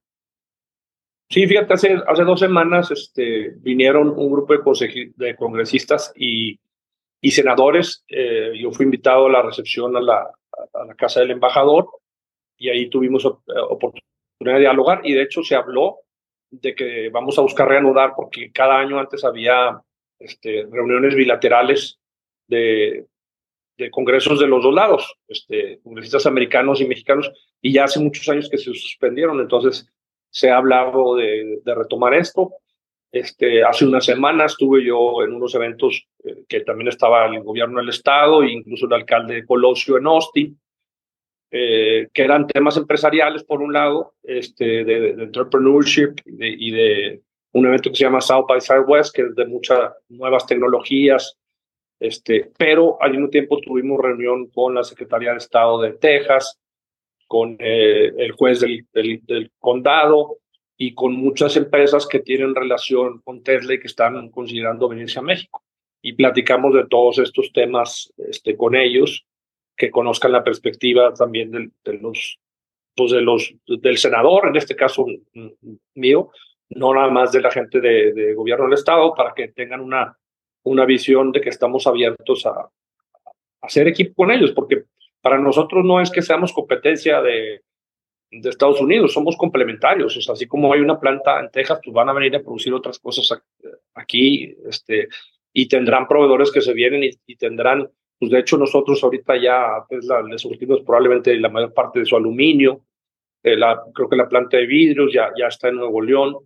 [1.29, 6.59] Sí, fíjate, hace, hace dos semanas este, vinieron un grupo de, de congresistas y,
[7.23, 8.03] y senadores.
[8.09, 10.29] Eh, yo fui invitado a la recepción a la,
[10.73, 11.87] a la casa del embajador
[12.57, 14.03] y ahí tuvimos oportunidad
[14.55, 15.99] de dialogar y de hecho se habló
[16.51, 19.81] de que vamos a buscar reanudar porque cada año antes había
[20.19, 21.97] este, reuniones bilaterales
[22.47, 23.07] de,
[23.77, 27.31] de congresos de los dos lados, este, congresistas americanos y mexicanos,
[27.61, 29.89] y ya hace muchos años que se suspendieron, entonces
[30.29, 32.51] se ha hablado de, de retomar esto.
[33.13, 37.79] Este, hace unas semanas estuve yo en unos eventos eh, que también estaba el gobierno
[37.79, 40.59] del estado e incluso el alcalde Colosio en Austin,
[41.51, 47.21] eh, que eran temas empresariales por un lado, este, de, entrepreneurship y de,
[47.51, 51.37] un evento que se llama South by Southwest, que es de muchas nuevas tecnologías,
[51.99, 56.59] este, pero al mismo tiempo tuvimos reunión con la Secretaría de Estado de Texas,
[57.27, 60.39] con eh, el juez del, condado
[60.85, 65.21] y con muchas empresas que tienen relación con Tesla y que están considerando venirse a
[65.21, 65.63] México.
[66.01, 69.25] Y platicamos de todos estos temas este, con ellos
[69.77, 72.37] que conozcan la perspectiva también de, de los,
[72.97, 75.05] pues de los, del senador, en este caso
[75.95, 76.31] mío,
[76.71, 80.17] no nada más de la gente de, de gobierno del Estado, para que tengan una,
[80.63, 82.71] una visión de que estamos abiertos a, a
[83.61, 84.83] hacer equipo con ellos, porque
[85.21, 87.61] para nosotros no es que seamos competencia de,
[88.41, 91.93] de Estados Unidos, somos complementarios, o sea, así como hay una planta en Texas, pues
[91.93, 93.41] van a venir a producir otras cosas
[93.93, 95.07] aquí, este,
[95.53, 97.89] y tendrán proveedores que se vienen y, y tendrán
[98.23, 102.05] pues de hecho nosotros ahorita ya pues, la, les surtimos probablemente la mayor parte de
[102.05, 102.85] su aluminio,
[103.43, 106.37] eh, la, creo que la planta de vidrios ya, ya está en Nuevo León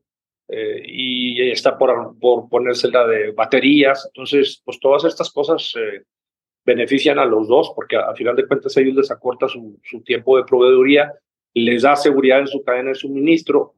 [0.47, 6.01] eh, y está por, por ponerse la de baterías, entonces pues todas estas cosas eh,
[6.65, 10.35] benefician a los dos porque a, final de cuentas ellos les acorta su, su tiempo
[10.35, 11.13] de proveeduría,
[11.53, 13.75] les da seguridad en su cadena de suministro,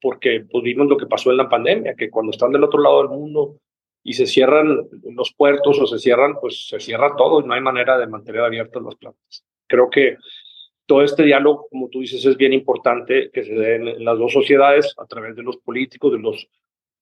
[0.00, 3.02] porque pues vimos lo que pasó en la pandemia, que cuando están del otro lado
[3.02, 3.56] del mundo
[4.04, 7.60] y se cierran los puertos o se cierran, pues se cierra todo y no hay
[7.60, 9.44] manera de mantener abiertas las plantas.
[9.66, 10.16] Creo que
[10.86, 14.32] todo este diálogo, como tú dices, es bien importante que se dé en las dos
[14.32, 16.48] sociedades a través de los políticos, de los,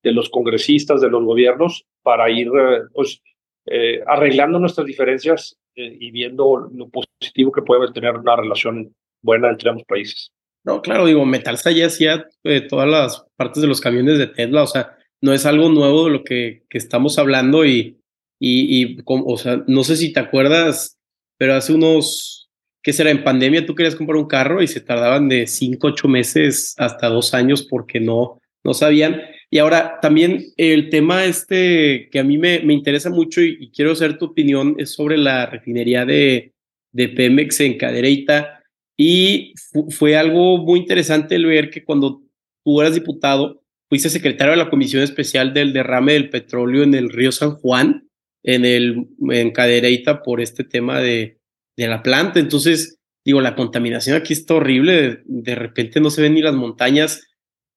[0.03, 2.51] de los congresistas, de los gobiernos, para ir
[2.93, 3.23] pues,
[3.67, 8.93] eh, arreglando nuestras diferencias eh, y viendo lo positivo que puede tener una relación
[9.27, 10.33] buena entre ambos países.
[10.65, 14.63] No, claro, digo, Metalsa ya hacía eh, todas las partes de los camiones de Tesla,
[14.63, 17.99] o sea, no es algo nuevo de lo que, que estamos hablando y,
[18.41, 20.99] y, y o sea, no sé si te acuerdas,
[21.39, 22.49] pero hace unos,
[22.83, 23.11] ¿qué será?
[23.11, 27.09] En pandemia tú querías comprar un carro y se tardaban de 5, 8 meses hasta
[27.09, 29.23] dos años porque no, no sabían.
[29.51, 33.93] Y ahora también el tema este que a mí me, me interesa mucho y, quiero
[33.93, 36.53] hacer tu opinión es sobre la refinería de,
[36.93, 38.56] de Pemex en Cadereyta.
[38.97, 39.55] Y
[39.91, 42.23] fue algo muy interesante el ver que cuando
[42.65, 47.11] tú eras diputado, fuiste secretario de la Comisión Especial del Derrame del Petróleo en el
[47.11, 48.09] río San Juan,
[48.43, 51.39] en, el, en Cadereyta, por este tema de,
[51.77, 52.41] de la planta.
[52.41, 57.27] Entonces, digo, la contaminación aquí está horrible, de, repente no se ven ni las montañas.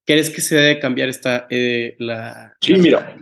[0.06, 2.54] ¿Crees que se debe cambiar esta, eh, la...
[2.62, 3.18] Sí, mira,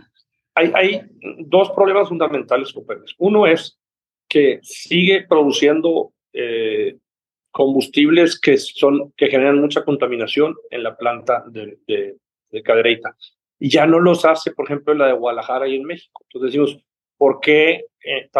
[0.54, 1.02] hay, hay,
[1.40, 3.14] dos problemas fundamentales con Pemex.
[3.18, 3.78] Uno es
[4.28, 6.96] que sigue produciendo eh,
[7.58, 12.16] combustibles que, son, que generan mucha contaminación en la planta de, de,
[12.52, 13.16] de Cadereyta.
[13.58, 16.22] Y ya no los hace, por ejemplo, la de Guadalajara y en México.
[16.28, 16.78] Entonces decimos,
[17.16, 18.30] ¿por qué eh,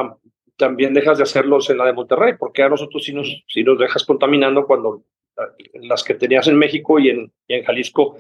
[0.57, 2.37] también dejas de hacerlos en la de Monterrey?
[2.39, 5.03] ¿Por qué a nosotros sí nos, si nos dejas contaminando cuando
[5.75, 8.19] las que tenías en México y en, en Jalisco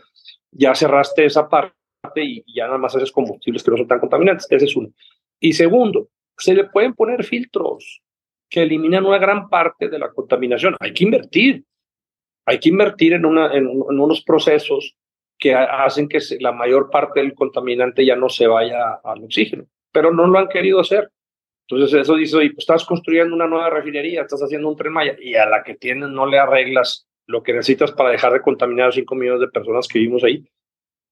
[0.50, 1.74] ya cerraste esa parte
[2.16, 4.48] y, ya nada más haces combustibles que no son tan contaminantes?
[4.50, 4.88] Ese es uno.
[5.38, 8.02] Y segundo, se le pueden poner filtros
[8.48, 10.76] que eliminan una gran parte de la contaminación.
[10.80, 11.64] Hay que invertir.
[12.46, 14.96] Hay que invertir en, unos procesos
[15.38, 20.12] que hacen que la mayor parte del contaminante ya no se vaya al oxígeno, pero
[20.12, 21.10] no lo han querido hacer.
[21.68, 25.34] Entonces eso dice, pues estás construyendo una nueva refinería, estás haciendo un tren Maya, y
[25.34, 28.92] a la que tienes no le arreglas lo que necesitas para dejar de contaminar a
[28.92, 30.48] 5 millones de personas que vivimos ahí,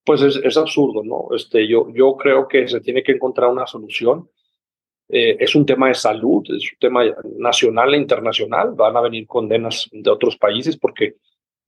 [0.03, 1.29] pues es, es, absurdo, ¿no?
[1.37, 4.31] Este, yo, yo creo que se tiene que encontrar una solución.
[5.09, 7.05] Eh, es un tema de salud, es un tema
[7.39, 11.17] nacional e internacional, van a venir condenas de otros países porque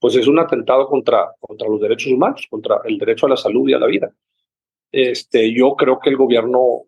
[0.00, 3.68] pues es un atentado contra, contra los derechos humanos, contra el derecho a la salud
[3.68, 4.12] y a la vida.
[4.90, 6.84] Este, yo creo que el gobierno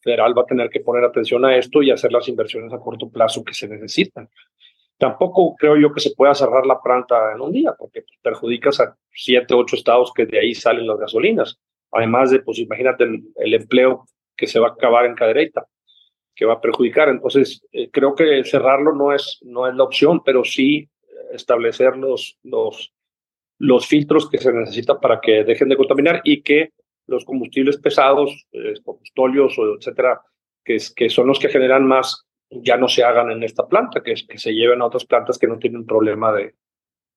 [0.00, 3.10] federal va a tener que poner atención a esto y hacer las inversiones a corto
[3.10, 4.28] plazo que se necesitan.
[4.98, 8.96] Tampoco creo yo que se pueda cerrar la planta en un día, porque perjudicas a
[9.12, 11.58] siete, ocho estados que de ahí salen las gasolinas.
[11.90, 14.04] Además de, pues imagínate el, empleo
[14.36, 15.66] que se va a acabar en Cadereyta,
[16.40, 17.10] que va a perjudicar.
[17.10, 20.88] Entonces, eh, creo que cerrarlo no es, no es la opción, pero sí
[21.32, 22.94] establecer los, los,
[23.58, 26.70] los filtros que se necesitan para que dejen de contaminar y que
[27.06, 30.22] los combustibles pesados, eh, combustibles o etcétera,
[30.64, 34.02] que, es, que son los que generan más, ya no se hagan en esta planta,
[34.02, 36.54] que, es, que se lleven a otras plantas que no tienen problema de,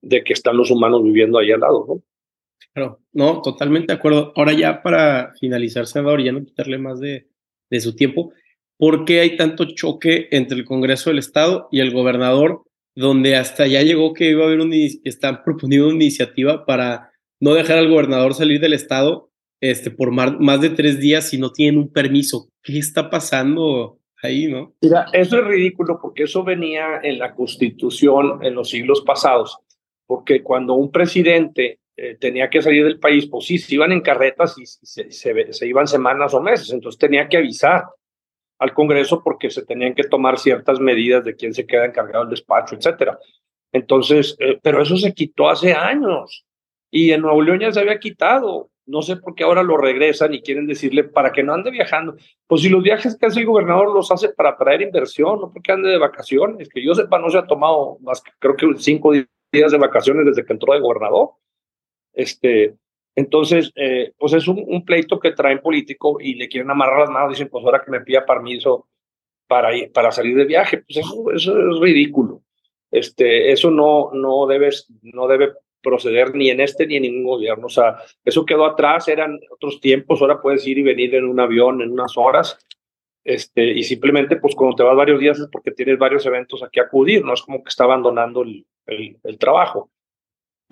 [0.01, 2.03] de que están los humanos viviendo ahí al lado, ¿no?
[2.73, 4.33] Claro, no, totalmente de acuerdo.
[4.35, 7.29] Ahora ya para finalizar, Salvador, ya no quitarle más de,
[7.69, 8.33] de su tiempo,
[8.83, 13.65] ¿por qué hay tanto choque entre el Congreso del Estado y el gobernador, donde hasta
[13.65, 17.87] ya llegó que iba a haber un, están proponiendo una iniciativa para no dejar al
[17.87, 19.29] gobernador salir del Estado
[19.61, 22.49] este, por más, de tres días si no tienen un permiso.
[22.61, 24.73] ¿Qué está pasando ahí, no?
[24.81, 29.59] Mira, eso es ridículo porque eso venía en la Constitución en los siglos pasados,
[30.05, 34.01] porque cuando un presidente eh, tenía que salir del país, pues sí, se iban en
[34.01, 37.85] carretas y se, se, iban semanas o meses, entonces tenía que avisar
[38.63, 42.31] al Congreso porque se tenían que tomar ciertas medidas de quién se queda encargado del
[42.31, 43.19] despacho, etcétera.
[43.73, 46.45] Entonces, eh, pero eso se quitó hace años
[46.89, 48.69] y en Nuevo León ya se había quitado.
[48.85, 52.15] No sé por qué ahora lo regresan y quieren decirle para que no ande viajando.
[52.47, 55.73] Pues si los viajes que hace el gobernador los hace para traer inversión, no porque
[55.73, 56.69] ande de vacaciones.
[56.69, 60.25] Que yo sepa, no se ha tomado más que creo que cinco días de vacaciones
[60.25, 61.31] desde que entró de gobernador.
[62.13, 62.75] Este,
[63.15, 67.31] entonces, eh, pues es un, pleito que traen político y le quieren amarrar las manos.
[67.31, 68.87] Dicen, pues ahora que me pida permiso
[69.47, 70.79] para, ir, para salir de viaje.
[70.79, 72.41] Pues eso, es ridículo.
[72.89, 77.67] Este, eso no, no, debes, no debe proceder ni en este ni en ningún gobierno.
[77.67, 81.39] O sea, eso quedó atrás, eran otros tiempos, ahora puedes ir y venir en un
[81.39, 82.57] avión en unas horas.
[83.23, 86.69] Este, y simplemente, pues cuando te vas varios días es porque tienes varios eventos a
[86.81, 89.89] acudir, no es como que está abandonando el, el, trabajo.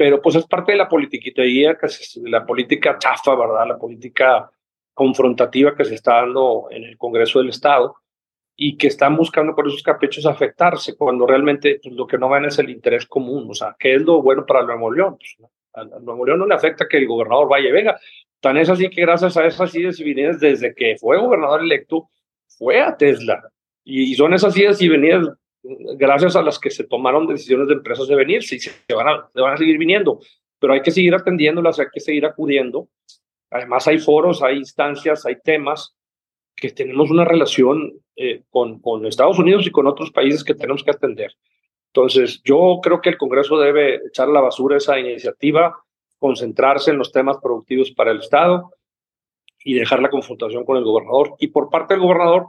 [0.02, 1.86] Pero pues es parte de la politiquería, que
[2.24, 3.68] la política chafa, ¿verdad?
[3.68, 4.50] La política
[4.96, 7.94] confrontativa que se está dando en el Congreso del Estado
[8.56, 12.46] y que están buscando por esos caprichos afectarse cuando realmente pues, lo que no ven
[12.46, 13.46] es el interés común.
[13.48, 15.18] O sea, ¿qué es lo bueno para Nuevo León?
[15.20, 18.00] Pues, a Nuevo León no le afecta que el gobernador vaya y venga.
[18.40, 22.10] Tan es así que gracias a esas ideas y venidas desde que fue gobernador electo,
[22.48, 23.52] fue a Tesla.
[23.84, 25.28] Y, son esas ideas y venidas
[25.64, 29.58] gracias a las que se tomaron decisiones de empresas de venirse y se van a,
[29.58, 30.20] seguir viniendo.
[30.60, 32.88] Pero hay que seguir atendiéndolas, hay que seguir acudiendo.
[33.50, 35.96] Además hay foros, hay instancias, hay temas
[36.56, 40.84] que tenemos una relación eh, con, con Estados Unidos y con otros países que tenemos
[40.84, 41.36] que atender.
[41.88, 45.76] Entonces, yo creo que el Congreso debe echar la basura esa iniciativa,
[46.20, 48.72] concentrarse en los temas productivos para el Estado
[49.64, 51.36] y dejar la confrontación con el gobernador.
[51.40, 52.46] Y por parte del gobernador,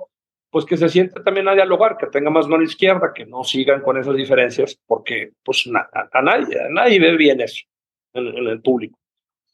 [0.53, 3.81] pues que se siente también a dialogar, que tenga más mano izquierda, que no sigan
[3.81, 7.65] con esas diferencias, porque pues a, nadie, a nadie ve bien eso
[8.13, 8.99] en, en el público.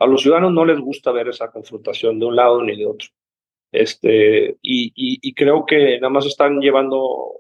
[0.01, 3.09] A los ciudadanos no les gusta ver esa confrontación de un lado ni de otro.
[3.71, 7.33] Este, y, y, creo que nada más están llevando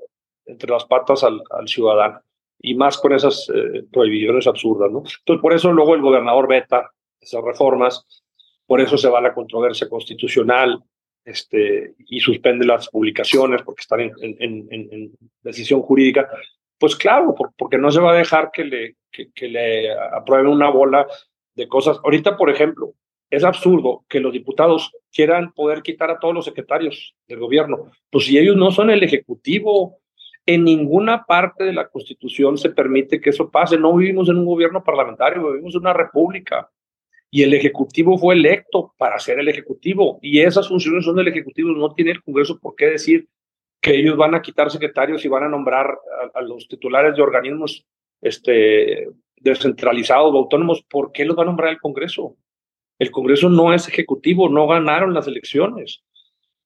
[0.46, 2.20] entre las patas al, al ciudadano
[2.60, 4.98] y más con esas eh, prohibiciones absurdas, ¿no?
[4.98, 8.06] Entonces, por eso luego el gobernador veta esas reformas,
[8.66, 10.80] por eso se va la controversia constitucional
[11.28, 15.12] este, y suspende las publicaciones porque están en,
[15.42, 16.28] decisión jurídica.
[16.78, 21.06] Pues claro, porque no se va a dejar que le, que le aprueben una bola
[21.54, 21.98] de cosas.
[22.02, 22.94] Ahorita, por ejemplo,
[23.30, 27.90] es absurdo que los diputados quieran poder quitar a todos los secretarios del gobierno.
[28.10, 29.98] Pues si ellos no son el Ejecutivo,
[30.46, 33.76] en ninguna parte de la Constitución se permite que eso pase.
[33.76, 36.70] No vivimos en un gobierno parlamentario, vivimos en una república.
[37.30, 40.18] Y el Ejecutivo fue electo para ser el Ejecutivo.
[40.22, 41.70] Y esas funciones son del Ejecutivo.
[41.70, 43.28] No tiene el Congreso por qué decir
[43.80, 45.98] que ellos van a quitar secretarios y van a nombrar
[46.34, 47.86] a, los titulares de organismos
[48.20, 50.82] este, descentralizados o autónomos.
[50.82, 52.36] ¿Por qué los va a nombrar el Congreso?
[52.98, 56.02] El Congreso no es ejecutivo, no ganaron las elecciones.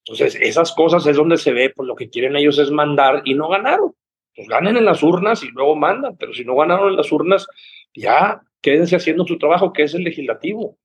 [0.05, 3.35] Entonces, esas cosas es donde se ve, pues lo que quieren ellos es mandar y
[3.35, 3.95] no ganaron.
[4.35, 7.47] Pues ganen en las urnas y luego mandan, pero si no ganaron en las urnas,
[7.95, 10.79] ya quédense haciendo su trabajo, que es el legislativo.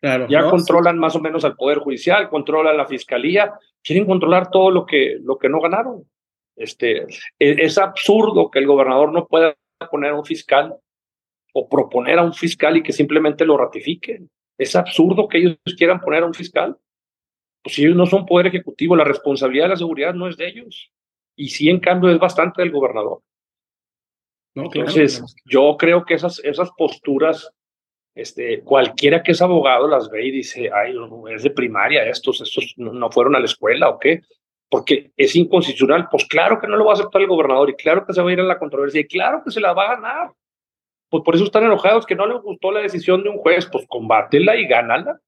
[0.00, 3.52] ya controlan más o menos al Poder Judicial, controlan la Fiscalía,
[3.82, 6.04] quieren controlar todo lo que, lo que no ganaron.
[6.56, 7.06] Este, e,
[7.38, 9.56] es, absurdo que el gobernador no pueda
[9.90, 10.74] poner a un fiscal
[11.52, 14.30] o proponer a un fiscal y que simplemente lo ratifiquen.
[14.58, 16.76] Es absurdo que ellos quieran poner a un fiscal.
[17.62, 20.48] Pues si ellos no son poder ejecutivo, la responsabilidad de la seguridad no es de
[20.48, 20.92] ellos.
[21.36, 23.22] Y sí, en cambio, es bastante del gobernador.
[24.54, 27.52] Entonces, yo creo que esas, esas posturas,
[28.14, 30.94] este, cualquiera que es abogado las ve y dice, ay,
[31.32, 34.22] es de primaria, estos, estos no fueron a la escuela o qué
[34.70, 38.04] porque es inconstitucional, pues claro que no lo va a aceptar el gobernador y claro
[38.04, 39.94] que se va a ir a la controversia y claro que se la va a
[39.94, 40.32] ganar.
[41.08, 43.86] Pues por eso están enojados, que no les gustó la decisión de un juez, pues
[43.88, 45.18] combátela y gánala.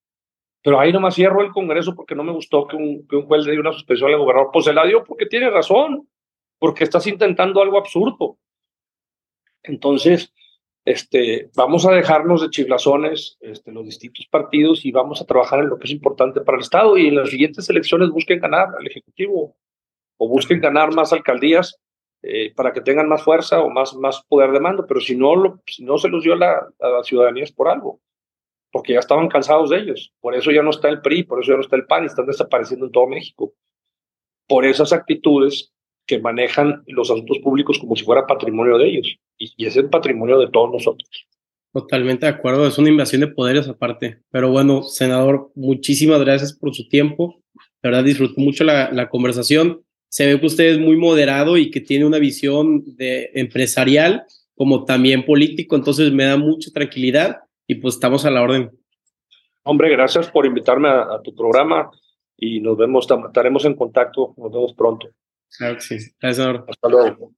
[0.63, 3.47] Pero ahí nomás cierro el Congreso porque no me gustó que un, que un juez
[3.47, 4.51] le dio una suspensión al gobernador.
[4.53, 6.07] Pues se la dio porque tiene razón,
[6.59, 8.37] porque estás intentando algo absurdo.
[9.63, 10.33] Entonces,
[10.85, 15.69] este, vamos a dejarnos de chiflazones este, los distintos partidos y vamos a trabajar en
[15.69, 16.97] lo que es importante para el Estado.
[16.97, 19.57] Y en las siguientes elecciones busquen ganar al Ejecutivo
[20.17, 21.79] o busquen ganar más alcaldías
[22.23, 25.35] eh, para que tengan más fuerza o más, más poder de mando, pero si no,
[25.35, 28.03] lo, si no se los dio la, la ciudadanía es por algo,
[28.71, 31.53] porque ya estaban cansados de ellos, por eso ya no está el PRI, por eso
[31.53, 33.55] ya no está el PAN, y están desapareciendo en todo México,
[34.47, 35.73] por esas actitudes
[36.07, 40.39] que manejan los asuntos públicos como si fuera patrimonio de ellos y, es el patrimonio
[40.39, 41.09] de todos nosotros.
[41.73, 44.19] Totalmente de acuerdo, es una invasión de poderes aparte.
[44.31, 47.41] Pero bueno, senador, muchísimas gracias por su tiempo.
[47.83, 49.83] La verdad, disfruto mucho la, la conversación.
[50.09, 54.25] Se ve que usted es muy moderado y que tiene una visión de empresarial
[54.57, 58.71] como también político, entonces me da mucha tranquilidad y pues estamos a la orden.
[59.63, 61.91] Hombre, gracias por invitarme a, a tu programa
[62.37, 65.09] y nos vemos, estaremos en contacto, nos vemos pronto.
[65.59, 65.75] Claro.
[66.21, 66.65] Gracias.
[66.69, 67.35] Hasta luego.